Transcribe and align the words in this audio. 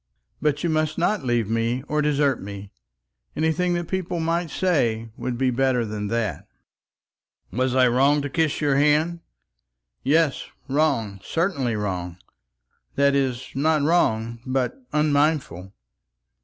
But 0.41 0.63
you 0.63 0.69
must 0.71 0.97
not 0.97 1.23
leave 1.23 1.47
me 1.47 1.83
or 1.87 2.01
desert 2.01 2.41
me. 2.41 2.71
Anything 3.35 3.75
that 3.75 3.87
people 3.87 4.19
might 4.19 4.49
say 4.49 5.11
would 5.15 5.37
be 5.37 5.51
better 5.51 5.85
than 5.85 6.07
that." 6.07 6.47
"Was 7.51 7.75
I 7.75 7.87
wrong 7.87 8.23
to 8.23 8.27
kiss 8.31 8.61
your 8.61 8.77
hand?" 8.77 9.19
"Yes, 10.01 10.45
wrong, 10.67 11.19
certainly 11.23 11.75
wrong; 11.75 12.17
that 12.95 13.13
is, 13.13 13.49
not 13.53 13.83
wrong, 13.83 14.39
but 14.43 14.73
unmindful." 14.91 15.71